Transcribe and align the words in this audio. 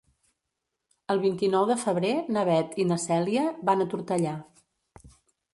El 1.15 1.19
vint-i-nou 1.25 1.67
de 1.73 1.77
febrer 1.83 2.13
na 2.37 2.45
Beth 2.49 2.73
i 2.85 2.87
na 2.93 2.97
Cèlia 3.07 3.47
van 3.71 3.85
a 3.87 3.91
Tortellà. 3.93 4.37